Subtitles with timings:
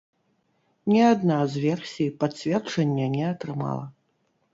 [0.91, 3.85] Ні адна з версій пацверджання не атрымала.